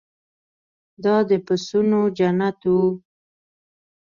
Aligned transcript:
دا 1.03 1.15
د 1.29 1.31
پسونو 1.45 2.01
جنت 2.17 2.59
و. 2.73 2.75